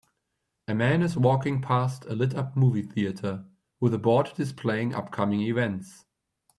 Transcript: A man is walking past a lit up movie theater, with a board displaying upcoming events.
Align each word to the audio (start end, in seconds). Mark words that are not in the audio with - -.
A 0.67 0.73
man 0.73 1.03
is 1.03 1.15
walking 1.15 1.61
past 1.61 2.05
a 2.05 2.15
lit 2.15 2.33
up 2.33 2.57
movie 2.57 2.81
theater, 2.81 3.45
with 3.79 3.93
a 3.93 3.99
board 3.99 4.31
displaying 4.35 4.95
upcoming 4.95 5.41
events. 5.41 6.05